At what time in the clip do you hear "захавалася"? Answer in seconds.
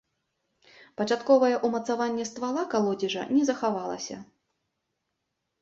3.51-4.17